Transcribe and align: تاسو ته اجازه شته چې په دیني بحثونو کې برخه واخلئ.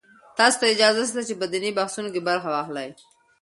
تاسو 0.37 0.57
ته 0.59 0.65
اجازه 0.73 1.03
شته 1.09 1.21
چې 1.27 1.33
په 1.39 1.45
دیني 1.51 1.71
بحثونو 1.77 2.09
کې 2.13 2.25
برخه 2.29 2.49
واخلئ. 2.51 2.89